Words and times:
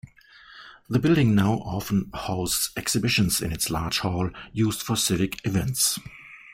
The 0.89 0.97
building 0.97 1.35
now 1.35 1.59
often 1.63 2.09
hosts 2.11 2.71
exhibitions 2.75 3.39
in 3.39 3.51
its 3.51 3.69
large 3.69 3.99
hall 3.99 4.31
used 4.51 4.81
for 4.81 4.95
civic 4.95 5.45
events. 5.45 5.99